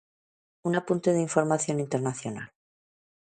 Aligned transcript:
Un 0.67 0.73
apunte 0.75 1.09
de 1.13 1.19
información 1.27 1.79
internacional. 1.79 2.49